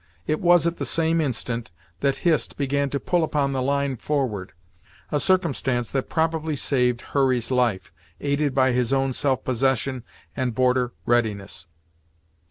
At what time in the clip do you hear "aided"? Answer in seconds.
8.19-8.55